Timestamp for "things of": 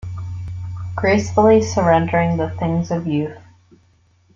2.49-3.05